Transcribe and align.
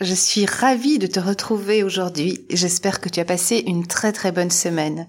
je 0.00 0.14
suis 0.14 0.46
ravie 0.46 0.98
de 0.98 1.06
te 1.06 1.20
retrouver 1.20 1.82
aujourd'hui. 1.82 2.46
J'espère 2.50 3.00
que 3.00 3.08
tu 3.08 3.20
as 3.20 3.24
passé 3.24 3.62
une 3.66 3.86
très 3.86 4.12
très 4.12 4.32
bonne 4.32 4.50
semaine. 4.50 5.08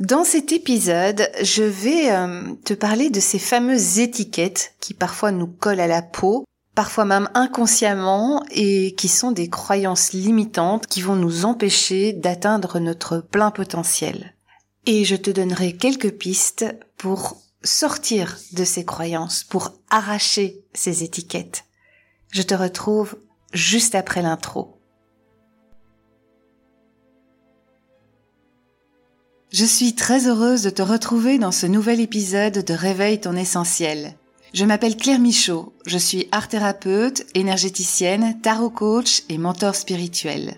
Dans 0.00 0.24
cet 0.24 0.52
épisode, 0.52 1.30
je 1.42 1.62
vais 1.62 2.10
euh, 2.10 2.54
te 2.64 2.74
parler 2.74 3.10
de 3.10 3.20
ces 3.20 3.38
fameuses 3.38 3.98
étiquettes 3.98 4.74
qui 4.80 4.94
parfois 4.94 5.32
nous 5.32 5.46
collent 5.46 5.80
à 5.80 5.86
la 5.86 6.02
peau, 6.02 6.44
parfois 6.74 7.04
même 7.04 7.28
inconsciemment, 7.34 8.44
et 8.50 8.94
qui 8.94 9.08
sont 9.08 9.32
des 9.32 9.48
croyances 9.48 10.12
limitantes 10.12 10.86
qui 10.86 11.02
vont 11.02 11.16
nous 11.16 11.44
empêcher 11.44 12.12
d'atteindre 12.12 12.80
notre 12.80 13.18
plein 13.18 13.50
potentiel. 13.50 14.34
Et 14.86 15.04
je 15.04 15.16
te 15.16 15.30
donnerai 15.30 15.76
quelques 15.76 16.12
pistes 16.12 16.64
pour 16.96 17.36
sortir 17.62 18.38
de 18.52 18.64
ces 18.64 18.84
croyances, 18.84 19.44
pour 19.44 19.72
arracher 19.88 20.64
ces 20.74 21.04
étiquettes. 21.04 21.64
Je 22.30 22.42
te 22.42 22.54
retrouve 22.54 23.16
juste 23.52 23.94
après 23.94 24.22
l'intro. 24.22 24.76
Je 29.52 29.66
suis 29.66 29.94
très 29.94 30.28
heureuse 30.28 30.62
de 30.62 30.70
te 30.70 30.80
retrouver 30.80 31.38
dans 31.38 31.52
ce 31.52 31.66
nouvel 31.66 32.00
épisode 32.00 32.64
de 32.64 32.72
Réveille 32.72 33.20
ton 33.20 33.36
essentiel. 33.36 34.16
Je 34.54 34.64
m'appelle 34.64 34.96
Claire 34.96 35.18
Michaud, 35.18 35.74
je 35.86 35.98
suis 35.98 36.28
art 36.32 36.48
thérapeute, 36.48 37.26
énergéticienne, 37.34 38.40
tarot 38.40 38.70
coach 38.70 39.24
et 39.28 39.36
mentor 39.36 39.74
spirituel. 39.74 40.54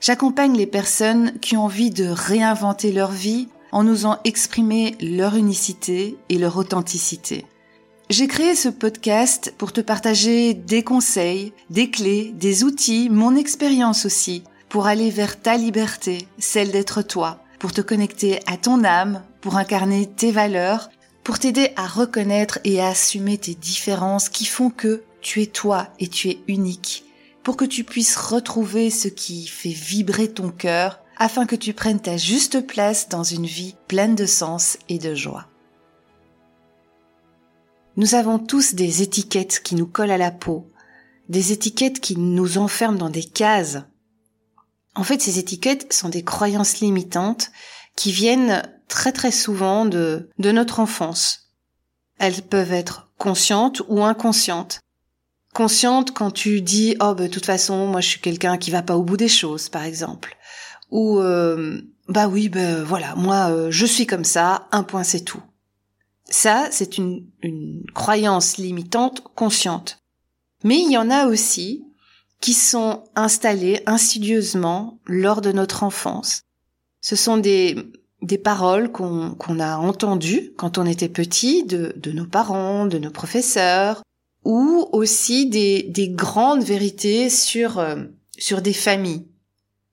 J'accompagne 0.00 0.56
les 0.56 0.66
personnes 0.66 1.38
qui 1.40 1.56
ont 1.56 1.64
envie 1.64 1.90
de 1.90 2.06
réinventer 2.06 2.92
leur 2.92 3.10
vie 3.10 3.48
en 3.72 3.86
osant 3.88 4.18
exprimer 4.24 4.96
leur 5.00 5.34
unicité 5.36 6.16
et 6.28 6.38
leur 6.38 6.56
authenticité. 6.56 7.46
J'ai 8.08 8.28
créé 8.28 8.54
ce 8.54 8.68
podcast 8.68 9.52
pour 9.58 9.72
te 9.72 9.80
partager 9.80 10.54
des 10.54 10.84
conseils, 10.84 11.52
des 11.70 11.90
clés, 11.90 12.32
des 12.36 12.62
outils, 12.62 13.10
mon 13.10 13.34
expérience 13.34 14.06
aussi, 14.06 14.44
pour 14.68 14.86
aller 14.86 15.10
vers 15.10 15.40
ta 15.40 15.56
liberté, 15.56 16.28
celle 16.38 16.70
d'être 16.70 17.02
toi, 17.02 17.42
pour 17.58 17.72
te 17.72 17.80
connecter 17.80 18.38
à 18.46 18.56
ton 18.58 18.84
âme, 18.84 19.24
pour 19.40 19.56
incarner 19.56 20.06
tes 20.06 20.30
valeurs, 20.30 20.88
pour 21.24 21.40
t'aider 21.40 21.72
à 21.74 21.88
reconnaître 21.88 22.60
et 22.62 22.80
à 22.80 22.86
assumer 22.86 23.38
tes 23.38 23.56
différences 23.56 24.28
qui 24.28 24.44
font 24.44 24.70
que 24.70 25.02
tu 25.20 25.42
es 25.42 25.46
toi 25.46 25.88
et 25.98 26.06
tu 26.06 26.28
es 26.28 26.38
unique, 26.46 27.06
pour 27.42 27.56
que 27.56 27.64
tu 27.64 27.82
puisses 27.82 28.14
retrouver 28.14 28.90
ce 28.90 29.08
qui 29.08 29.48
fait 29.48 29.70
vibrer 29.70 30.28
ton 30.28 30.50
cœur, 30.50 31.00
afin 31.16 31.44
que 31.44 31.56
tu 31.56 31.72
prennes 31.72 32.00
ta 32.00 32.16
juste 32.16 32.68
place 32.68 33.08
dans 33.08 33.24
une 33.24 33.46
vie 33.46 33.74
pleine 33.88 34.14
de 34.14 34.26
sens 34.26 34.78
et 34.88 35.00
de 35.00 35.16
joie. 35.16 35.48
Nous 37.96 38.14
avons 38.14 38.38
tous 38.38 38.74
des 38.74 39.00
étiquettes 39.00 39.62
qui 39.62 39.74
nous 39.74 39.86
collent 39.86 40.10
à 40.10 40.18
la 40.18 40.30
peau, 40.30 40.70
des 41.30 41.52
étiquettes 41.52 42.00
qui 42.00 42.18
nous 42.18 42.58
enferment 42.58 42.98
dans 42.98 43.08
des 43.08 43.24
cases. 43.24 43.78
En 44.94 45.02
fait, 45.02 45.22
ces 45.22 45.38
étiquettes 45.38 45.90
sont 45.92 46.10
des 46.10 46.22
croyances 46.22 46.80
limitantes 46.80 47.50
qui 47.96 48.12
viennent 48.12 48.62
très 48.88 49.12
très 49.12 49.30
souvent 49.30 49.86
de, 49.86 50.28
notre 50.38 50.80
enfance. 50.80 51.52
Elles 52.18 52.42
peuvent 52.42 52.72
être 52.72 53.10
conscientes 53.18 53.80
ou 53.88 54.04
inconscientes. 54.04 54.80
Consciente 55.54 56.12
quand 56.12 56.30
tu 56.30 56.60
dis 56.60 56.96
oh 57.00 57.14
ben 57.14 57.30
toute 57.30 57.46
façon 57.46 57.86
moi 57.86 58.02
je 58.02 58.08
suis 58.08 58.20
quelqu'un 58.20 58.58
qui 58.58 58.70
va 58.70 58.82
pas 58.82 58.98
au 58.98 59.02
bout 59.02 59.16
des 59.16 59.28
choses 59.28 59.70
par 59.70 59.84
exemple 59.84 60.36
ou 60.90 61.18
euh, 61.18 61.80
bah 62.08 62.28
oui 62.28 62.50
ben 62.50 62.84
voilà 62.84 63.14
moi 63.16 63.50
euh, 63.50 63.70
je 63.70 63.86
suis 63.86 64.06
comme 64.06 64.24
ça 64.24 64.68
un 64.70 64.82
point 64.82 65.02
c'est 65.02 65.22
tout 65.22 65.40
ça, 66.28 66.68
c'est 66.70 66.98
une, 66.98 67.26
croyance 67.94 68.56
limitante 68.56 69.22
consciente. 69.34 69.98
Mais 70.64 70.78
il 70.78 70.90
y 70.90 70.98
en 70.98 71.10
a 71.10 71.26
aussi 71.26 71.84
qui 72.40 72.52
sont 72.52 73.04
installées 73.14 73.82
insidieusement 73.86 74.98
lors 75.06 75.40
de 75.40 75.52
notre 75.52 75.82
enfance. 75.82 76.42
Ce 77.00 77.16
sont 77.16 77.36
des, 77.36 77.76
des 78.22 78.38
paroles 78.38 78.90
qu'on 78.90 79.60
a 79.60 79.76
entendues 79.78 80.52
quand 80.56 80.78
on 80.78 80.86
était 80.86 81.08
petit 81.08 81.64
de, 81.64 81.94
de 81.96 82.12
nos 82.12 82.26
parents, 82.26 82.86
de 82.86 82.98
nos 82.98 83.10
professeurs, 83.10 84.02
ou 84.44 84.88
aussi 84.92 85.46
des, 85.46 85.84
des 85.84 86.08
grandes 86.08 86.62
vérités 86.62 87.30
sur, 87.30 87.78
euh, 87.78 88.04
sur 88.38 88.62
des 88.62 88.72
familles. 88.72 89.26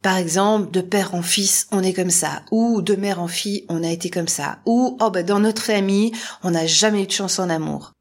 Par 0.03 0.17
exemple, 0.17 0.69
de 0.69 0.81
père 0.81 1.15
en 1.15 1.21
fils, 1.21 1.67
on 1.71 1.81
est 1.81 1.93
comme 1.93 2.11
ça, 2.11 2.43
ou 2.51 2.81
de 2.81 2.95
mère 2.95 3.21
en 3.21 3.29
fille, 3.29 3.65
on 3.69 3.83
a 3.83 3.89
été 3.89 4.09
comme 4.09 4.27
ça, 4.27 4.59
ou 4.65 4.97
oh 4.99 5.09
ben 5.09 5.25
dans 5.25 5.39
notre 5.39 5.61
famille, 5.61 6.11
on 6.43 6.51
n'a 6.51 6.67
jamais 6.67 7.03
eu 7.03 7.07
de 7.07 7.11
chance 7.11 7.39
en 7.39 7.49
amour. 7.49 7.93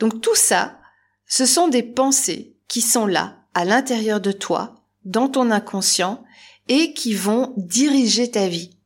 Donc 0.00 0.20
tout 0.20 0.34
ça, 0.34 0.76
ce 1.24 1.46
sont 1.46 1.68
des 1.68 1.84
pensées 1.84 2.56
qui 2.66 2.80
sont 2.80 3.06
là, 3.06 3.36
à 3.54 3.64
l'intérieur 3.64 4.20
de 4.20 4.32
toi, 4.32 4.82
dans 5.04 5.28
ton 5.28 5.52
inconscient, 5.52 6.24
et 6.66 6.92
qui 6.94 7.14
vont 7.14 7.54
diriger 7.56 8.28
ta 8.28 8.48
vie. 8.48 8.76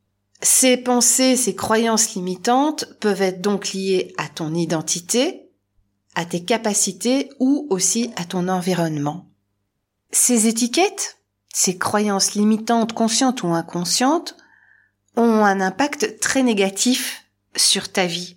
Ces 0.43 0.76
pensées, 0.76 1.37
ces 1.37 1.54
croyances 1.54 2.15
limitantes 2.15 2.84
peuvent 3.00 3.22
être 3.22 3.41
donc 3.41 3.72
liées 3.72 4.12
à 4.19 4.28
ton 4.28 4.54
identité, 4.54 5.50
à 6.15 6.26
tes 6.26 6.44
capacités 6.44 7.31
ou 7.38 7.66
aussi 7.70 8.10
à 8.16 8.26
ton 8.26 8.49
environnement. 8.49 9.31
Ces 10.12 10.47
étiquettes, 10.47 11.19
ces 11.53 11.78
croyances 11.78 12.34
limitantes, 12.34 12.93
conscientes 12.93 13.43
ou 13.43 13.49
inconscientes, 13.49 14.37
ont 15.16 15.44
un 15.44 15.61
impact 15.61 16.21
très 16.21 16.43
négatif 16.43 17.25
sur 17.56 17.91
ta 17.91 18.06
vie. 18.06 18.37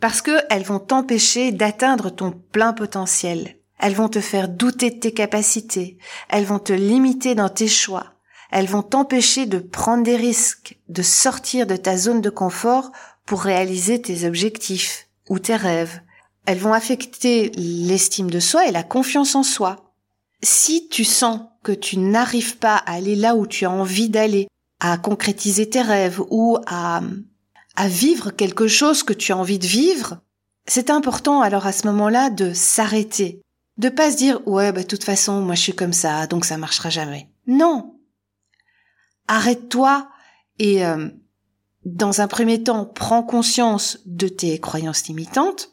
Parce 0.00 0.22
qu'elles 0.22 0.62
vont 0.62 0.78
t'empêcher 0.78 1.50
d'atteindre 1.50 2.10
ton 2.10 2.30
plein 2.30 2.72
potentiel. 2.72 3.56
Elles 3.80 3.94
vont 3.94 4.08
te 4.08 4.20
faire 4.20 4.48
douter 4.48 4.90
de 4.90 4.98
tes 4.98 5.12
capacités. 5.12 5.98
Elles 6.28 6.44
vont 6.44 6.58
te 6.58 6.72
limiter 6.72 7.34
dans 7.34 7.48
tes 7.48 7.68
choix. 7.68 8.14
Elles 8.50 8.66
vont 8.66 8.82
t'empêcher 8.82 9.46
de 9.46 9.58
prendre 9.58 10.04
des 10.04 10.16
risques, 10.16 10.78
de 10.88 11.02
sortir 11.02 11.66
de 11.66 11.76
ta 11.76 11.96
zone 11.96 12.20
de 12.20 12.30
confort 12.30 12.92
pour 13.26 13.42
réaliser 13.42 14.00
tes 14.00 14.26
objectifs 14.26 15.08
ou 15.28 15.38
tes 15.38 15.56
rêves. 15.56 16.00
Elles 16.46 16.58
vont 16.58 16.72
affecter 16.72 17.50
l'estime 17.56 18.30
de 18.30 18.40
soi 18.40 18.66
et 18.66 18.72
la 18.72 18.82
confiance 18.82 19.34
en 19.34 19.42
soi 19.42 19.87
si 20.42 20.88
tu 20.88 21.04
sens 21.04 21.40
que 21.62 21.72
tu 21.72 21.98
n'arrives 21.98 22.58
pas 22.58 22.76
à 22.76 22.92
aller 22.94 23.16
là 23.16 23.34
où 23.34 23.46
tu 23.46 23.64
as 23.64 23.70
envie 23.70 24.08
d'aller, 24.08 24.48
à 24.80 24.96
concrétiser 24.96 25.68
tes 25.68 25.82
rêves 25.82 26.20
ou 26.30 26.58
à, 26.66 27.00
à 27.76 27.88
vivre 27.88 28.30
quelque 28.30 28.68
chose 28.68 29.02
que 29.02 29.12
tu 29.12 29.32
as 29.32 29.36
envie 29.36 29.58
de 29.58 29.66
vivre, 29.66 30.20
c'est 30.66 30.90
important 30.90 31.40
alors 31.40 31.66
à 31.66 31.72
ce 31.72 31.86
moment-là 31.88 32.30
de 32.30 32.52
s'arrêter, 32.52 33.42
de 33.76 33.88
pas 33.88 34.10
se 34.10 34.16
dire 34.16 34.46
ouais 34.46 34.70
bah 34.72 34.82
de 34.82 34.86
toute 34.86 35.04
façon 35.04 35.40
moi 35.40 35.54
je 35.54 35.62
suis 35.62 35.74
comme 35.74 35.92
ça 35.92 36.26
donc 36.26 36.44
ça 36.44 36.58
marchera 36.58 36.90
jamais. 36.90 37.28
Non. 37.46 37.94
Arrête-toi 39.26 40.08
et 40.58 40.84
euh, 40.84 41.08
dans 41.84 42.20
un 42.20 42.28
premier 42.28 42.62
temps 42.62 42.84
prends 42.84 43.22
conscience 43.22 43.98
de 44.06 44.28
tes 44.28 44.58
croyances 44.58 45.06
limitantes 45.06 45.70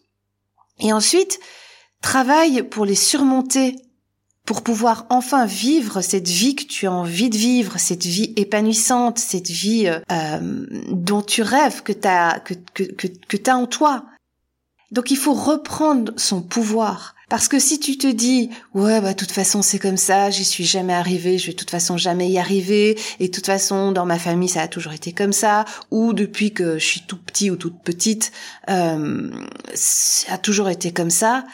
et 0.79 0.93
ensuite 0.93 1.39
travaille 2.01 2.63
pour 2.63 2.85
les 2.85 2.95
surmonter 2.95 3.75
pour 4.45 4.61
pouvoir 4.61 5.05
enfin 5.09 5.45
vivre 5.45 6.01
cette 6.01 6.27
vie 6.27 6.55
que 6.55 6.63
tu 6.63 6.87
as 6.87 6.91
envie 6.91 7.29
de 7.29 7.37
vivre, 7.37 7.77
cette 7.77 8.05
vie 8.05 8.33
épanouissante, 8.35 9.17
cette 9.17 9.49
vie 9.49 9.87
euh, 9.87 9.99
euh 10.11 10.65
dont 10.91 11.21
tu 11.21 11.41
rêves, 11.41 11.81
que 11.83 11.93
tu 11.93 12.07
as, 12.07 12.39
que, 12.39 12.53
que, 12.73 12.83
que, 12.83 13.07
que 13.07 13.51
en 13.51 13.65
toi. 13.65 14.05
Donc 14.91 15.11
il 15.11 15.17
faut 15.17 15.33
reprendre 15.33 16.13
son 16.15 16.41
pouvoir. 16.41 17.15
Parce 17.27 17.47
que 17.47 17.57
si 17.57 17.79
tu 17.79 17.97
te 17.97 18.05
dis 18.05 18.51
ouais 18.75 19.01
bah 19.01 19.13
de 19.13 19.17
toute 19.17 19.31
façon 19.31 19.63
c'est 19.63 19.79
comme 19.79 19.97
ça, 19.97 20.29
j'y 20.29 20.45
suis 20.45 20.63
jamais 20.63 20.93
arrivé, 20.93 21.39
je 21.39 21.47
vais 21.47 21.53
de 21.53 21.57
toute 21.57 21.71
façon 21.71 21.97
jamais 21.97 22.29
y 22.29 22.37
arriver, 22.37 22.99
et 23.19 23.27
de 23.27 23.33
toute 23.33 23.47
façon 23.47 23.91
dans 23.91 24.05
ma 24.05 24.19
famille 24.19 24.49
ça 24.49 24.61
a 24.61 24.67
toujours 24.67 24.93
été 24.93 25.11
comme 25.11 25.33
ça, 25.33 25.65
ou 25.89 26.13
depuis 26.13 26.53
que 26.53 26.77
je 26.77 26.85
suis 26.85 27.01
tout 27.01 27.17
petit 27.17 27.49
ou 27.49 27.55
toute 27.55 27.81
petite, 27.81 28.31
euh, 28.69 29.31
ça 29.73 30.33
a 30.33 30.37
toujours 30.37 30.69
été 30.69 30.91
comme 30.91 31.09
ça, 31.09 31.45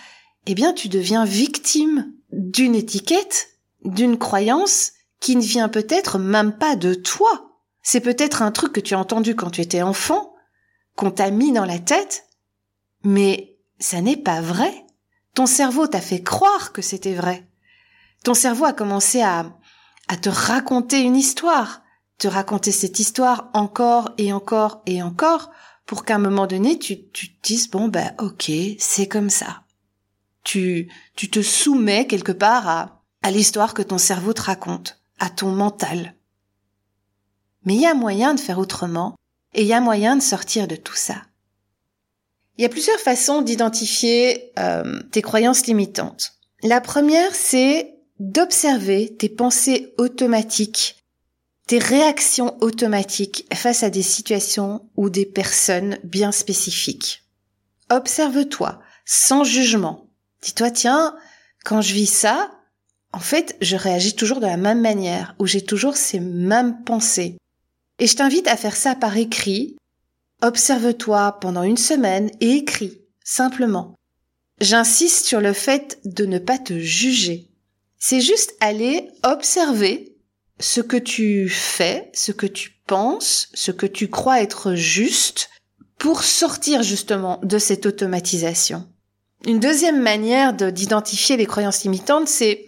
eh 0.46 0.56
bien 0.56 0.74
tu 0.74 0.90
deviens 0.90 1.24
victime 1.24 2.12
d'une 2.32 2.76
étiquette, 2.76 3.50
d'une 3.84 4.18
croyance 4.18 4.94
qui 5.20 5.36
ne 5.36 5.42
vient 5.42 5.70
peut-être 5.70 6.18
même 6.18 6.58
pas 6.58 6.76
de 6.76 6.94
toi. 6.94 7.52
C'est 7.84 8.02
peut-être 8.02 8.42
un 8.42 8.52
truc 8.52 8.74
que 8.74 8.80
tu 8.80 8.94
as 8.94 9.00
entendu 9.00 9.36
quand 9.36 9.50
tu 9.50 9.62
étais 9.62 9.82
enfant, 9.82 10.34
qu'on 10.96 11.12
t'a 11.12 11.32
mis 11.32 11.52
dans 11.52 11.66
la 11.66 11.80
tête, 11.80 12.26
mais 13.04 13.58
ça 13.80 14.02
n'est 14.02 14.18
pas 14.18 14.42
vrai. 14.42 14.86
Ton 15.34 15.46
cerveau 15.46 15.88
t'a 15.88 16.02
fait 16.02 16.22
croire 16.22 16.72
que 16.72 16.82
c'était 16.82 17.16
vrai. 17.16 17.48
Ton 18.24 18.34
cerveau 18.34 18.66
a 18.66 18.74
commencé 18.74 19.22
à, 19.22 19.46
à 20.08 20.18
te 20.18 20.30
raconter 20.30 21.02
une 21.02 21.16
histoire, 21.16 21.82
te 22.18 22.28
raconter 22.28 22.72
cette 22.72 23.00
histoire 23.00 23.50
encore 23.54 24.12
et 24.18 24.32
encore 24.34 24.84
et 24.86 25.02
encore, 25.02 25.52
pour 25.86 26.06
qu'à 26.06 26.16
un 26.16 26.20
moment 26.20 26.48
donné, 26.48 26.78
tu, 26.78 27.10
tu 27.10 27.34
te 27.34 27.42
dises, 27.42 27.70
bon, 27.70 27.88
ben, 27.88 28.14
ok, 28.20 28.52
c'est 28.78 29.08
comme 29.08 29.30
ça. 29.30 29.64
Tu, 30.44 30.92
tu 31.16 31.30
te 31.30 31.42
soumets 31.42 32.08
quelque 32.08 32.32
part 32.32 32.68
à, 32.68 33.04
à 33.22 33.32
l'histoire 33.32 33.74
que 33.74 33.82
ton 33.82 33.98
cerveau 33.98 34.34
te 34.34 34.42
raconte, 34.42 35.00
à 35.20 35.30
ton 35.30 35.52
mental. 35.52 36.16
Mais 37.66 37.76
il 37.76 37.82
y 37.82 37.86
a 37.86 37.94
moyen 37.94 38.34
de 38.34 38.40
faire 38.40 38.58
autrement, 38.58 39.16
et 39.54 39.62
il 39.62 39.68
y 39.68 39.74
a 39.74 39.82
moyen 39.82 40.16
de 40.16 40.22
sortir 40.22 40.68
de 40.68 40.76
tout 40.76 40.96
ça. 40.96 41.22
Il 42.58 42.64
y 42.64 42.66
a 42.66 42.70
plusieurs 42.70 43.00
façons 43.00 43.42
d'identifier 43.42 44.52
euh, 44.60 45.02
tes 45.12 45.22
croyances 45.22 45.66
limitantes. 45.66 46.34
La 46.64 46.82
première, 46.82 47.34
c'est 47.34 47.96
d'observer 48.20 49.16
tes 49.18 49.30
pensées 49.30 49.94
automatiques, 49.98 51.04
tes 51.66 51.80
réactions 51.80 52.56
automatiques 52.62 53.48
face 53.54 53.84
à 53.84 53.90
des 53.90 54.04
situations 54.04 54.88
ou 54.96 55.10
des 55.10 55.26
personnes 55.26 55.98
bien 56.04 56.32
spécifiques. 56.32 57.24
Observe-toi, 57.90 58.80
sans 59.06 59.44
jugement. 59.44 60.11
Dis-toi, 60.42 60.72
tiens, 60.72 61.16
quand 61.64 61.82
je 61.82 61.94
vis 61.94 62.08
ça, 62.08 62.52
en 63.14 63.20
fait, 63.20 63.58
je 63.62 63.76
réagis 63.76 64.16
toujours 64.16 64.40
de 64.40 64.46
la 64.46 64.58
même 64.58 64.82
manière, 64.82 65.36
où 65.40 65.46
j'ai 65.46 65.64
toujours 65.64 65.98
ces 65.98 66.20
mêmes 66.20 66.84
pensées. 66.84 67.38
Et 68.00 68.08
je 68.08 68.16
t'invite 68.16 68.48
à 68.48 68.58
faire 68.58 68.76
ça 68.76 68.96
par 68.96 69.18
écrit. 69.18 69.76
Observe-toi 70.42 71.38
pendant 71.40 71.64
une 71.64 71.78
semaine 71.78 72.32
et 72.40 72.54
écris, 72.54 73.02
simplement. 73.24 73.96
J'insiste 74.60 75.26
sur 75.26 75.42
le 75.42 75.54
fait 75.54 76.00
de 76.06 76.26
ne 76.26 76.40
pas 76.40 76.58
te 76.58 76.78
juger. 76.80 77.50
C'est 78.00 78.22
juste 78.22 78.56
aller 78.60 79.10
observer 79.24 80.18
ce 80.60 80.82
que 80.82 80.98
tu 80.98 81.50
fais, 81.50 82.10
ce 82.14 82.32
que 82.32 82.48
tu 82.48 82.82
penses, 82.88 83.50
ce 83.54 83.72
que 83.72 83.86
tu 83.86 84.10
crois 84.10 84.42
être 84.42 84.74
juste 84.74 85.50
pour 85.98 86.24
sortir 86.24 86.82
justement 86.82 87.40
de 87.44 87.60
cette 87.60 87.86
automatisation. 87.86 88.88
Une 89.46 89.60
deuxième 89.60 90.02
manière 90.02 90.54
d'identifier 90.54 91.36
les 91.36 91.48
croyances 91.48 91.84
limitantes, 91.84 92.28
c'est 92.28 92.66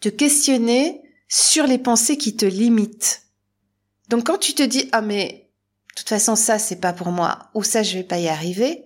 te 0.00 0.08
questionner 0.08 1.00
sur 1.28 1.66
les 1.66 1.78
pensées 1.78 2.18
qui 2.18 2.36
te 2.36 2.44
limitent. 2.44 3.22
Donc 4.08 4.26
quand 4.26 4.38
tu 4.38 4.54
te 4.54 4.62
dis 4.62 4.88
ah 4.92 5.00
mais 5.00 5.48
de 5.90 5.94
toute 5.96 6.08
façon 6.08 6.36
ça 6.36 6.58
c'est 6.58 6.80
pas 6.80 6.92
pour 6.92 7.12
moi 7.12 7.50
ou 7.54 7.62
ça 7.62 7.82
je 7.82 7.96
vais 7.96 8.04
pas 8.04 8.18
y 8.18 8.28
arriver, 8.28 8.84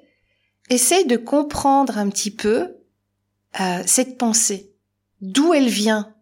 essaye 0.69 1.07
de 1.07 1.17
comprendre 1.17 1.99
un 1.99 2.09
petit 2.11 2.31
peu 2.31 2.77
euh, 3.61 3.83
cette 3.87 4.19
pensée, 4.19 4.75
d'où 5.23 5.55
elle 5.55 5.69
vient? 5.69 6.15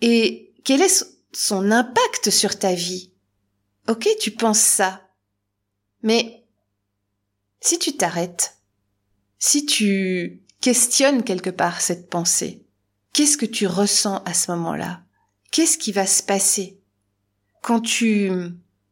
Et 0.00 0.52
quel 0.64 0.82
est 0.82 1.06
son 1.32 1.70
impact 1.70 2.30
sur 2.30 2.58
ta 2.58 2.74
vie? 2.74 3.12
Ok, 3.88 4.08
tu 4.20 4.32
penses 4.32 4.58
ça, 4.58 5.08
mais 6.02 6.44
si 7.60 7.78
tu 7.78 7.96
t'arrêtes, 7.96 8.56
si 9.44 9.66
tu 9.66 10.40
questionnes 10.60 11.24
quelque 11.24 11.50
part 11.50 11.80
cette 11.80 12.08
pensée, 12.08 12.62
Qu'est-ce 13.12 13.36
que 13.36 13.44
tu 13.44 13.66
ressens 13.66 14.22
à 14.24 14.32
ce 14.32 14.50
moment-là? 14.52 15.02
Qu'est-ce 15.50 15.76
qui 15.76 15.92
va 15.92 16.06
se 16.06 16.22
passer? 16.22 16.80
Quand 17.60 17.80
tu 17.80 18.30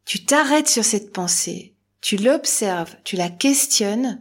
tu 0.04 0.26
t'arrêtes 0.26 0.68
sur 0.68 0.84
cette 0.84 1.12
pensée, 1.12 1.74
tu 2.02 2.16
l'observes, 2.16 2.96
tu 3.04 3.16
la 3.16 3.30
questionnes 3.30 4.20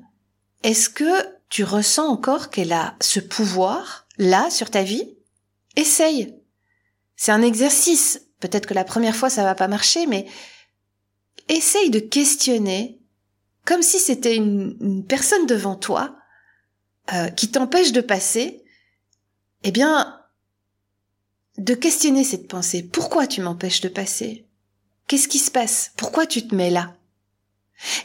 Est-ce 0.64 0.90
que 0.90 1.26
tu 1.50 1.66
ressens 1.66 2.08
encore 2.08 2.50
qu'elle 2.50 2.72
a 2.72 2.96
ce 3.02 3.20
pouvoir 3.20 4.08
là 4.18 4.50
sur 4.52 4.70
ta 4.70 4.84
vie? 4.84 5.18
Essaye. 5.75 6.34
C'est 7.18 7.34
un 7.34 7.42
exercice. 7.42 8.22
Peut-être 8.40 8.68
que 8.68 8.74
la 8.74 8.86
première 8.86 9.16
fois 9.18 9.30
ça 9.30 9.44
va 9.44 9.56
pas 9.56 9.68
marcher, 9.68 10.06
mais 10.06 10.28
essaye 11.50 11.90
de 11.90 12.00
questionner 12.00 13.00
comme 13.66 13.82
si 13.84 14.00
c'était 14.00 14.36
une, 14.36 15.06
personne 15.08 15.46
devant 15.46 15.75
toi 15.75 16.19
euh, 17.14 17.30
qui 17.30 17.50
t'empêche 17.50 17.92
de 17.92 18.02
passer 18.02 18.64
eh 19.64 19.72
bien, 19.72 20.20
de 21.58 21.74
questionner 21.74 22.24
cette 22.24 22.48
pensée. 22.48 22.84
Pourquoi 22.84 23.28
tu 23.28 23.42
m'empêches 23.42 23.82
de 23.82 23.90
passer? 23.90 24.46
Qu'est-ce 25.08 25.28
qui 25.28 25.40
se 25.40 25.52
passe? 25.52 25.92
Pourquoi 25.98 26.26
tu 26.26 26.48
te 26.48 26.56
mets 26.56 26.70
là? 26.70 26.96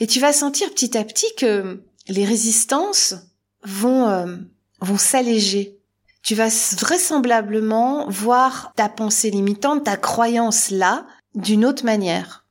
Et 0.00 0.06
tu 0.06 0.20
vas 0.20 0.32
sentir 0.32 0.70
petit 0.70 0.96
à 0.96 1.04
petit 1.04 1.32
que 1.36 1.82
les 2.08 2.24
résistances 2.24 3.14
vont 3.62 4.08
euh, 4.08 4.36
vont 4.80 4.98
s'alléger. 4.98 5.78
Tu 6.22 6.34
vas 6.34 6.48
vraisemblablement 6.78 8.08
voir 8.08 8.72
ta 8.76 8.88
pensée 8.88 9.30
limitante, 9.30 9.84
ta 9.84 9.96
croyance 9.96 10.70
là, 10.70 11.06
d'une 11.34 11.64
autre 11.64 11.84
manière. 11.84 12.46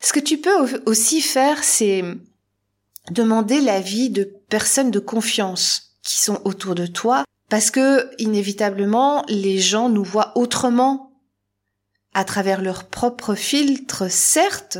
Ce 0.00 0.12
que 0.12 0.20
tu 0.20 0.38
peux 0.38 0.82
aussi 0.86 1.20
faire, 1.20 1.62
c'est 1.64 2.02
demander 3.10 3.60
l'avis 3.60 4.10
de 4.10 4.37
personnes 4.48 4.90
de 4.90 4.98
confiance 4.98 5.94
qui 6.02 6.18
sont 6.18 6.40
autour 6.44 6.74
de 6.74 6.86
toi 6.86 7.24
parce 7.48 7.70
que, 7.70 8.10
inévitablement, 8.18 9.24
les 9.28 9.58
gens 9.58 9.88
nous 9.88 10.04
voient 10.04 10.32
autrement 10.36 11.12
à 12.14 12.24
travers 12.24 12.60
leur 12.60 12.88
propre 12.88 13.34
filtre, 13.34 14.10
certes, 14.10 14.78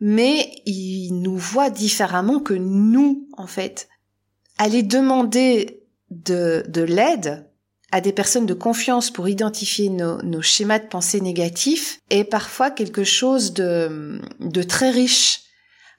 mais 0.00 0.62
ils 0.66 1.12
nous 1.12 1.36
voient 1.36 1.70
différemment 1.70 2.40
que 2.40 2.54
nous, 2.54 3.28
en 3.36 3.46
fait. 3.46 3.88
Aller 4.58 4.82
demander 4.82 5.82
de, 6.10 6.64
de 6.68 6.82
l'aide 6.82 7.50
à 7.92 8.00
des 8.00 8.12
personnes 8.12 8.46
de 8.46 8.54
confiance 8.54 9.10
pour 9.10 9.28
identifier 9.28 9.90
nos, 9.90 10.20
nos, 10.22 10.42
schémas 10.42 10.78
de 10.78 10.86
pensée 10.86 11.20
négatifs 11.20 12.00
est 12.10 12.24
parfois 12.24 12.70
quelque 12.70 13.04
chose 13.04 13.52
de, 13.52 14.20
de 14.40 14.62
très 14.62 14.90
riche. 14.90 15.42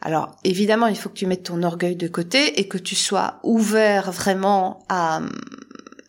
Alors 0.02 0.36
évidemment, 0.44 0.88
il 0.88 0.96
faut 0.96 1.10
que 1.10 1.16
tu 1.16 1.26
mettes 1.26 1.44
ton 1.44 1.64
orgueil 1.64 1.96
de 1.96 2.08
côté 2.08 2.60
et 2.60 2.68
que 2.68 2.78
tu 2.78 2.96
sois 2.96 3.40
ouvert 3.44 4.12
vraiment 4.12 4.86
à, 4.90 5.22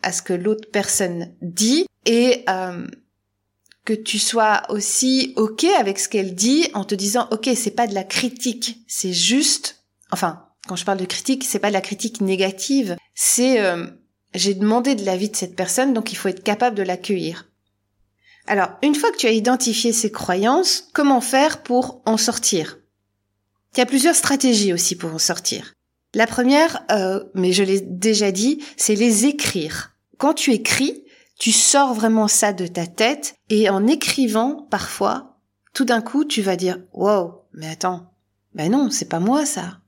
à 0.03 0.11
ce 0.11 0.21
que 0.21 0.33
l'autre 0.33 0.69
personne 0.71 1.33
dit 1.41 1.85
et 2.05 2.43
euh, 2.49 2.87
que 3.85 3.93
tu 3.93 4.19
sois 4.19 4.63
aussi 4.69 5.33
ok 5.35 5.65
avec 5.79 5.99
ce 5.99 6.09
qu'elle 6.09 6.35
dit 6.35 6.67
en 6.73 6.83
te 6.83 6.95
disant 6.95 7.27
ok 7.31 7.49
c'est 7.55 7.71
pas 7.71 7.87
de 7.87 7.93
la 7.95 8.03
critique 8.03 8.83
c'est 8.87 9.13
juste 9.13 9.83
enfin 10.11 10.45
quand 10.67 10.75
je 10.75 10.85
parle 10.85 10.99
de 10.99 11.05
critique 11.05 11.43
c'est 11.43 11.59
pas 11.59 11.69
de 11.69 11.73
la 11.73 11.81
critique 11.81 12.21
négative 12.21 12.95
c'est 13.15 13.59
euh, 13.61 13.87
j'ai 14.33 14.53
demandé 14.53 14.95
de 14.95 15.05
l'avis 15.05 15.29
de 15.29 15.35
cette 15.35 15.55
personne 15.55 15.93
donc 15.93 16.11
il 16.11 16.15
faut 16.15 16.29
être 16.29 16.43
capable 16.43 16.75
de 16.75 16.83
l'accueillir. 16.83 17.47
Alors 18.47 18.69
une 18.81 18.95
fois 18.95 19.11
que 19.11 19.17
tu 19.17 19.27
as 19.27 19.31
identifié 19.31 19.91
ces 19.93 20.11
croyances 20.11 20.89
comment 20.93 21.21
faire 21.21 21.63
pour 21.63 22.01
en 22.05 22.17
sortir? 22.17 22.78
Il 23.75 23.79
y 23.79 23.81
a 23.81 23.85
plusieurs 23.85 24.15
stratégies 24.15 24.73
aussi 24.73 24.95
pour 24.95 25.13
en 25.13 25.19
sortir 25.19 25.73
la 26.13 26.27
première, 26.27 26.83
euh, 26.91 27.23
mais 27.35 27.53
je 27.53 27.63
l'ai 27.63 27.81
déjà 27.81 28.31
dit, 28.31 28.63
c'est 28.77 28.95
les 28.95 29.25
écrire. 29.25 29.95
Quand 30.17 30.33
tu 30.33 30.51
écris, 30.51 31.03
tu 31.37 31.51
sors 31.51 31.93
vraiment 31.93 32.27
ça 32.27 32.51
de 32.51 32.67
ta 32.67 32.87
tête 32.87 33.35
et 33.49 33.69
en 33.69 33.87
écrivant, 33.87 34.67
parfois, 34.69 35.37
tout 35.73 35.85
d'un 35.85 36.01
coup, 36.01 36.25
tu 36.25 36.41
vas 36.41 36.55
dire, 36.55 36.79
wow, 36.93 37.43
mais 37.53 37.69
attends, 37.69 38.11
ben 38.53 38.71
non, 38.71 38.89
c'est 38.89 39.07
pas 39.07 39.19
moi 39.19 39.45
ça. 39.45 39.79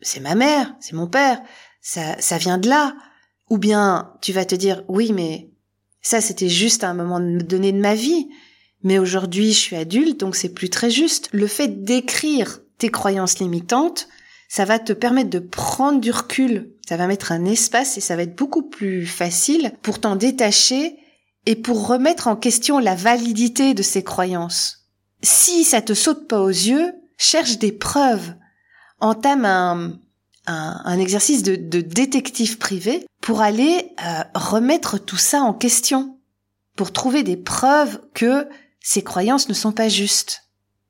C'est 0.00 0.20
ma 0.20 0.34
mère, 0.34 0.74
c'est 0.80 0.94
mon 0.94 1.06
père, 1.06 1.40
ça, 1.80 2.20
ça 2.20 2.38
vient 2.38 2.58
de 2.58 2.68
là. 2.68 2.94
Ou 3.48 3.58
bien, 3.58 4.14
tu 4.22 4.32
vas 4.32 4.44
te 4.44 4.54
dire, 4.54 4.82
oui, 4.88 5.12
mais 5.12 5.50
ça, 6.00 6.20
c'était 6.20 6.48
juste 6.48 6.84
à 6.84 6.90
un 6.90 6.94
moment 6.94 7.20
donné 7.20 7.70
de 7.70 7.80
ma 7.80 7.94
vie. 7.94 8.28
Mais 8.82 8.98
aujourd'hui, 8.98 9.52
je 9.52 9.58
suis 9.58 9.76
adulte, 9.76 10.20
donc 10.20 10.36
c'est 10.36 10.52
plus 10.52 10.70
très 10.70 10.90
juste. 10.90 11.28
Le 11.32 11.46
fait 11.46 11.84
d'écrire 11.84 12.60
tes 12.78 12.90
croyances 12.90 13.38
limitantes, 13.38 14.08
ça 14.48 14.64
va 14.64 14.78
te 14.78 14.92
permettre 14.92 15.30
de 15.30 15.38
prendre 15.38 16.00
du 16.00 16.10
recul, 16.10 16.70
ça 16.88 16.96
va 16.96 17.06
mettre 17.06 17.32
un 17.32 17.44
espace 17.44 17.96
et 17.96 18.00
ça 18.00 18.16
va 18.16 18.22
être 18.22 18.36
beaucoup 18.36 18.62
plus 18.62 19.06
facile 19.06 19.72
pour 19.82 20.00
t'en 20.00 20.16
détacher 20.16 20.96
et 21.46 21.56
pour 21.56 21.86
remettre 21.86 22.28
en 22.28 22.36
question 22.36 22.78
la 22.78 22.94
validité 22.94 23.74
de 23.74 23.82
ces 23.82 24.04
croyances. 24.04 24.88
Si 25.22 25.64
ça 25.64 25.80
te 25.80 25.94
saute 25.94 26.28
pas 26.28 26.40
aux 26.40 26.48
yeux, 26.48 26.92
cherche 27.16 27.58
des 27.58 27.72
preuves, 27.72 28.34
entame 29.00 29.44
un, 29.44 29.98
un, 30.46 30.98
exercice 30.98 31.42
de, 31.42 31.56
détective 31.80 32.58
privé 32.58 33.06
pour 33.20 33.40
aller 33.40 33.92
euh, 34.04 34.22
remettre 34.34 34.98
tout 34.98 35.16
ça 35.16 35.40
en 35.42 35.52
question, 35.52 36.18
pour 36.76 36.92
trouver 36.92 37.22
des 37.22 37.36
preuves 37.36 38.00
que 38.14 38.48
ces 38.80 39.02
croyances 39.02 39.48
ne 39.48 39.54
sont 39.54 39.72
pas 39.72 39.88
justes. 39.88 40.44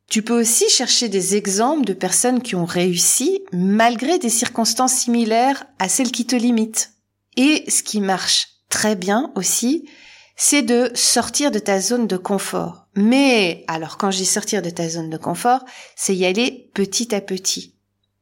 Tu 0.08 0.22
peux 0.22 0.40
aussi 0.40 0.68
chercher 0.68 1.08
des 1.08 1.34
exemples 1.34 1.84
de 1.84 1.92
personnes 1.92 2.40
qui 2.40 2.54
ont 2.54 2.64
réussi 2.64 3.42
malgré 3.52 4.18
des 4.18 4.30
circonstances 4.30 4.94
similaires 4.94 5.66
à 5.78 5.88
celles 5.88 6.12
qui 6.12 6.26
te 6.26 6.36
limitent. 6.36 6.92
Et 7.36 7.64
ce 7.68 7.82
qui 7.82 8.00
marche 8.00 8.48
très 8.68 8.94
bien 8.94 9.32
aussi, 9.34 9.88
c'est 10.36 10.62
de 10.62 10.90
sortir 10.94 11.50
de 11.50 11.58
ta 11.58 11.80
zone 11.80 12.06
de 12.06 12.16
confort. 12.16 12.86
Mais 12.94 13.64
alors 13.66 13.98
quand 13.98 14.10
je 14.10 14.18
dis 14.18 14.26
sortir 14.26 14.62
de 14.62 14.70
ta 14.70 14.88
zone 14.88 15.10
de 15.10 15.16
confort, 15.16 15.64
c'est 15.96 16.14
y 16.14 16.24
aller 16.24 16.70
petit 16.74 17.14
à 17.14 17.20
petit. 17.20 17.74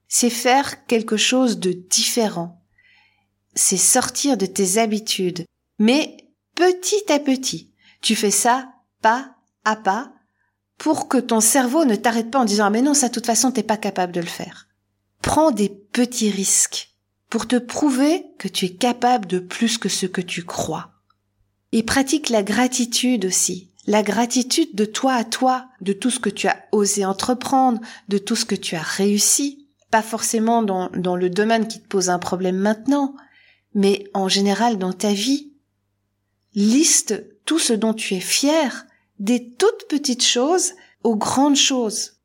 C'est 0.08 0.30
faire 0.30 0.86
quelque 0.86 1.16
chose 1.16 1.58
de 1.58 1.72
différent. 1.72 2.62
C'est 3.54 3.76
sortir 3.76 4.36
de 4.36 4.46
tes 4.46 4.78
habitudes. 4.78 5.44
Mais 5.78 6.16
petit 6.54 7.12
à 7.12 7.18
petit. 7.18 7.72
Tu 8.00 8.14
fais 8.14 8.30
ça 8.30 8.70
pas 9.02 9.34
à 9.64 9.76
pas 9.76 10.12
pour 10.78 11.08
que 11.08 11.18
ton 11.18 11.40
cerveau 11.40 11.84
ne 11.84 11.94
t'arrête 11.94 12.30
pas 12.30 12.40
en 12.40 12.44
disant 12.44 12.70
mais 12.70 12.82
non 12.82 12.94
ça 12.94 13.08
de 13.08 13.14
toute 13.14 13.26
façon 13.26 13.50
t'es 13.50 13.62
pas 13.62 13.76
capable 13.76 14.12
de 14.12 14.20
le 14.20 14.26
faire. 14.26 14.68
Prends 15.22 15.50
des 15.50 15.68
petits 15.68 16.30
risques 16.30 16.90
pour 17.30 17.48
te 17.48 17.56
prouver 17.56 18.26
que 18.38 18.48
tu 18.48 18.66
es 18.66 18.74
capable 18.74 19.26
de 19.26 19.38
plus 19.38 19.78
que 19.78 19.88
ce 19.88 20.06
que 20.06 20.20
tu 20.20 20.44
crois. 20.44 20.92
Et 21.72 21.82
pratique 21.82 22.28
la 22.28 22.42
gratitude 22.42 23.24
aussi. 23.24 23.72
La 23.86 24.02
gratitude 24.02 24.74
de 24.74 24.84
toi 24.84 25.14
à 25.14 25.24
toi, 25.24 25.66
de 25.80 25.92
tout 25.92 26.10
ce 26.10 26.20
que 26.20 26.30
tu 26.30 26.46
as 26.46 26.64
osé 26.72 27.04
entreprendre, 27.04 27.80
de 28.08 28.18
tout 28.18 28.36
ce 28.36 28.44
que 28.44 28.54
tu 28.54 28.76
as 28.76 28.82
réussi. 28.82 29.68
Pas 29.90 30.02
forcément 30.02 30.62
dans, 30.62 30.90
dans 30.90 31.16
le 31.16 31.28
domaine 31.28 31.68
qui 31.68 31.80
te 31.80 31.88
pose 31.88 32.10
un 32.10 32.18
problème 32.18 32.56
maintenant, 32.56 33.14
mais 33.74 34.04
en 34.14 34.28
général 34.28 34.78
dans 34.78 34.92
ta 34.92 35.12
vie. 35.12 35.52
Liste 36.54 37.24
tout 37.44 37.58
ce 37.58 37.72
dont 37.72 37.94
tu 37.94 38.14
es 38.14 38.20
fier, 38.20 38.86
des 39.18 39.50
toutes 39.52 39.88
petites 39.88 40.24
choses 40.24 40.72
aux 41.02 41.16
grandes 41.16 41.56
choses. 41.56 42.20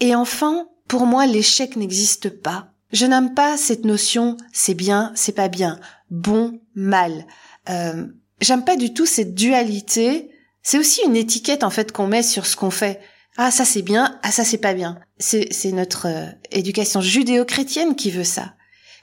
Et 0.00 0.14
enfin, 0.14 0.68
pour 0.88 1.06
moi, 1.06 1.26
l'échec 1.26 1.76
n'existe 1.76 2.30
pas. 2.30 2.72
Je 2.92 3.06
n'aime 3.06 3.34
pas 3.34 3.56
cette 3.56 3.84
notion 3.84 4.36
c'est 4.52 4.74
bien, 4.74 5.12
c'est 5.14 5.32
pas 5.32 5.48
bien, 5.48 5.78
bon, 6.10 6.60
mal. 6.74 7.26
Euh, 7.68 8.06
J'aime 8.40 8.64
pas 8.64 8.76
du 8.76 8.94
tout 8.94 9.06
cette 9.06 9.34
dualité. 9.34 10.30
C'est 10.62 10.78
aussi 10.78 11.02
une 11.04 11.16
étiquette 11.16 11.62
en 11.62 11.70
fait 11.70 11.92
qu'on 11.92 12.06
met 12.06 12.22
sur 12.22 12.46
ce 12.46 12.56
qu'on 12.56 12.70
fait. 12.70 13.00
Ah 13.36 13.50
ça 13.50 13.64
c'est 13.64 13.82
bien, 13.82 14.18
ah 14.22 14.32
ça 14.32 14.44
c'est 14.44 14.58
pas 14.58 14.74
bien. 14.74 14.98
C'est 15.18 15.72
notre 15.72 16.06
euh, 16.08 16.26
éducation 16.50 17.00
judéo-chrétienne 17.00 17.94
qui 17.94 18.10
veut 18.10 18.24
ça. 18.24 18.54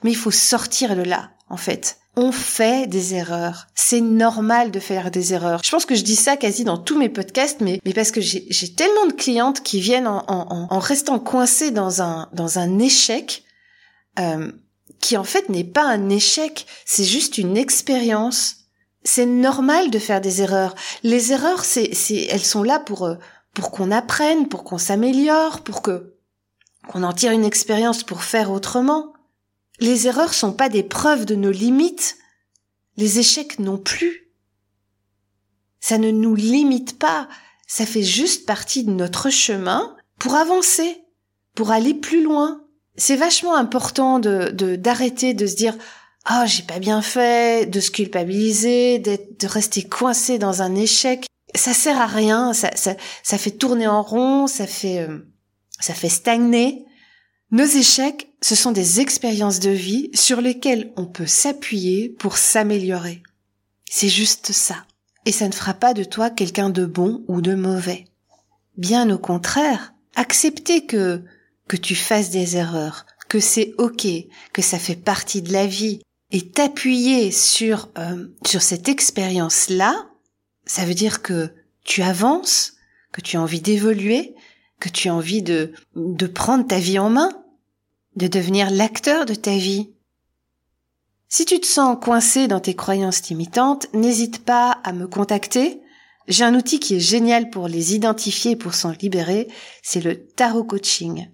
Mais 0.03 0.11
il 0.11 0.17
faut 0.17 0.31
sortir 0.31 0.95
de 0.95 1.03
là 1.03 1.31
en 1.49 1.57
fait. 1.57 1.99
On 2.19 2.31
fait 2.31 2.87
des 2.87 3.13
erreurs. 3.13 3.67
C'est 3.75 4.01
normal 4.01 4.71
de 4.71 4.79
faire 4.79 5.11
des 5.11 5.33
erreurs. 5.33 5.61
Je 5.63 5.69
pense 5.69 5.85
que 5.85 5.93
je 5.93 6.03
dis 6.03 6.15
ça 6.15 6.35
quasi 6.35 6.63
dans 6.63 6.77
tous 6.77 6.97
mes 6.97 7.09
podcasts, 7.09 7.61
mais, 7.61 7.79
mais 7.85 7.93
parce 7.93 8.11
que 8.11 8.21
j'ai 8.21 8.73
tellement 8.73 9.05
de 9.05 9.13
clientes 9.13 9.61
qui 9.61 9.79
viennent 9.79 10.07
en, 10.07 10.25
en, 10.27 10.67
en 10.69 10.79
restant 10.79 11.19
coincées 11.19 11.69
dans 11.69 12.01
un, 12.01 12.27
dans 12.33 12.57
un 12.57 12.79
échec 12.79 13.43
euh, 14.17 14.51
qui 14.99 15.15
en 15.15 15.23
fait 15.23 15.49
n'est 15.49 15.63
pas 15.63 15.85
un 15.85 16.09
échec, 16.09 16.65
c'est 16.85 17.03
juste 17.03 17.37
une 17.37 17.55
expérience. 17.55 18.55
C'est 19.03 19.27
normal 19.27 19.91
de 19.91 19.99
faire 19.99 20.19
des 20.19 20.41
erreurs. 20.41 20.73
Les 21.03 21.31
erreurs, 21.31 21.63
c'est, 21.63 21.91
elles 22.29 22.43
sont 22.43 22.63
là 22.63 22.79
pour 22.79 23.05
euh, 23.05 23.15
pour 23.53 23.71
qu'on 23.71 23.91
apprenne, 23.91 24.47
pour 24.47 24.63
qu'on 24.63 24.77
s'améliore, 24.77 25.61
pour 25.61 25.81
que 25.81 26.15
qu'on 26.87 27.03
en 27.03 27.13
tire 27.13 27.31
une 27.31 27.45
expérience 27.45 28.03
pour 28.03 28.23
faire 28.23 28.51
autrement. 28.51 29.13
Les 29.79 30.07
erreurs 30.07 30.33
sont 30.33 30.53
pas 30.53 30.69
des 30.69 30.83
preuves 30.83 31.25
de 31.25 31.35
nos 31.35 31.51
limites. 31.51 32.17
Les 32.95 33.19
échecs 33.19 33.59
non 33.59 33.77
plus. 33.77 34.31
Ça 35.79 35.97
ne 35.97 36.11
nous 36.11 36.35
limite 36.35 36.97
pas. 36.97 37.27
Ça 37.67 37.85
fait 37.85 38.03
juste 38.03 38.45
partie 38.45 38.83
de 38.83 38.91
notre 38.91 39.29
chemin 39.29 39.95
pour 40.19 40.35
avancer, 40.35 41.03
pour 41.53 41.71
aller 41.71 41.93
plus 41.93 42.23
loin. 42.23 42.63
C'est 42.95 43.15
vachement 43.15 43.55
important 43.55 44.19
de, 44.19 44.49
d'arrêter 44.75 45.35
de 45.35 45.45
se 45.45 45.55
dire, 45.55 45.75
oh, 46.31 46.43
j'ai 46.45 46.63
pas 46.63 46.79
bien 46.79 47.03
fait, 47.03 47.69
de 47.69 47.79
se 47.79 47.91
culpabiliser, 47.91 48.97
de 48.97 49.47
rester 49.47 49.83
coincé 49.83 50.39
dans 50.39 50.63
un 50.63 50.73
échec. 50.73 51.27
Ça 51.53 51.73
sert 51.73 52.01
à 52.01 52.07
rien. 52.07 52.53
Ça, 52.53 52.71
ça, 52.75 52.95
ça 53.21 53.37
fait 53.37 53.51
tourner 53.51 53.87
en 53.87 54.01
rond. 54.01 54.47
Ça 54.47 54.65
fait, 54.65 54.99
euh, 54.99 55.19
ça 55.79 55.93
fait 55.93 56.09
stagner. 56.09 56.86
Nos 57.51 57.65
échecs, 57.65 58.29
ce 58.41 58.55
sont 58.55 58.73
des 58.73 58.99
expériences 58.99 59.59
de 59.59 59.69
vie 59.69 60.09
sur 60.13 60.41
lesquelles 60.41 60.91
on 60.97 61.05
peut 61.05 61.25
s'appuyer 61.25 62.09
pour 62.09 62.37
s'améliorer. 62.37 63.23
C'est 63.89 64.09
juste 64.09 64.51
ça. 64.51 64.85
Et 65.25 65.31
ça 65.31 65.47
ne 65.47 65.53
fera 65.53 65.73
pas 65.73 65.93
de 65.93 66.03
toi 66.03 66.29
quelqu'un 66.29 66.69
de 66.69 66.85
bon 66.85 67.23
ou 67.27 67.39
de 67.41 67.55
mauvais. 67.55 68.05
Bien 68.75 69.09
au 69.09 69.17
contraire, 69.17 69.93
accepter 70.15 70.85
que, 70.85 71.23
que 71.67 71.77
tu 71.77 71.95
fasses 71.95 72.31
des 72.31 72.57
erreurs, 72.57 73.05
que 73.29 73.39
c'est 73.39 73.73
ok, 73.77 74.05
que 74.51 74.61
ça 74.61 74.77
fait 74.77 74.95
partie 74.95 75.41
de 75.41 75.53
la 75.53 75.67
vie, 75.67 76.01
et 76.31 76.49
t'appuyer 76.49 77.31
sur, 77.31 77.89
euh, 77.97 78.27
sur 78.45 78.61
cette 78.61 78.89
expérience-là, 78.89 80.09
ça 80.65 80.83
veut 80.83 80.93
dire 80.93 81.21
que 81.21 81.53
tu 81.85 82.01
avances, 82.03 82.73
que 83.13 83.21
tu 83.21 83.37
as 83.37 83.41
envie 83.41 83.61
d'évoluer, 83.61 84.35
que 84.79 84.89
tu 84.89 85.09
as 85.09 85.15
envie 85.15 85.41
de, 85.41 85.73
de 85.95 86.27
prendre 86.27 86.67
ta 86.67 86.79
vie 86.79 86.99
en 86.99 87.09
main, 87.09 87.31
de 88.15 88.27
devenir 88.27 88.69
l'acteur 88.69 89.25
de 89.25 89.35
ta 89.35 89.57
vie. 89.57 89.89
Si 91.29 91.45
tu 91.45 91.59
te 91.59 91.65
sens 91.65 91.97
coincé 92.01 92.47
dans 92.47 92.59
tes 92.59 92.75
croyances 92.75 93.27
limitantes, 93.29 93.87
n'hésite 93.93 94.45
pas 94.45 94.79
à 94.83 94.93
me 94.93 95.07
contacter. 95.07 95.81
J'ai 96.27 96.43
un 96.43 96.55
outil 96.55 96.79
qui 96.79 96.95
est 96.95 96.99
génial 96.99 97.49
pour 97.49 97.67
les 97.67 97.95
identifier 97.95 98.51
et 98.51 98.55
pour 98.55 98.73
s'en 98.73 98.91
libérer, 98.91 99.47
c'est 99.81 100.01
le 100.01 100.27
tarot 100.27 100.63
coaching. 100.63 101.29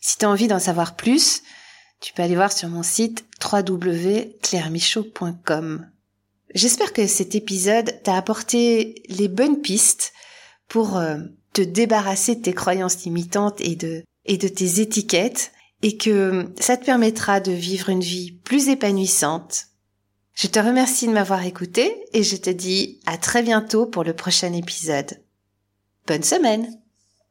Si 0.00 0.18
tu 0.18 0.24
as 0.24 0.30
envie 0.30 0.48
d'en 0.48 0.58
savoir 0.58 0.96
plus, 0.96 1.42
tu 2.00 2.12
peux 2.12 2.22
aller 2.22 2.36
voir 2.36 2.52
sur 2.52 2.68
mon 2.68 2.82
site 2.82 3.24
www.clairemichaud.com. 3.42 5.90
J'espère 6.54 6.92
que 6.92 7.06
cet 7.06 7.34
épisode 7.34 8.02
t'a 8.02 8.16
apporté 8.16 9.02
les 9.08 9.28
bonnes 9.28 9.60
pistes 9.60 10.12
pour 10.68 10.96
euh, 10.96 11.18
te 11.56 11.62
débarrasser 11.62 12.34
de 12.34 12.42
tes 12.42 12.52
croyances 12.52 13.02
limitantes 13.04 13.62
et 13.62 13.76
de, 13.76 14.04
et 14.26 14.36
de 14.36 14.46
tes 14.46 14.82
étiquettes 14.82 15.52
et 15.82 15.96
que 15.96 16.52
ça 16.60 16.76
te 16.76 16.84
permettra 16.84 17.40
de 17.40 17.50
vivre 17.50 17.88
une 17.88 18.02
vie 18.02 18.32
plus 18.32 18.68
épanouissante. 18.68 19.68
Je 20.34 20.48
te 20.48 20.58
remercie 20.58 21.06
de 21.06 21.12
m'avoir 21.12 21.46
écouté 21.46 22.04
et 22.12 22.22
je 22.22 22.36
te 22.36 22.50
dis 22.50 23.00
à 23.06 23.16
très 23.16 23.42
bientôt 23.42 23.86
pour 23.86 24.04
le 24.04 24.12
prochain 24.12 24.52
épisode. 24.52 25.18
Bonne 26.06 26.22
semaine 26.22 26.78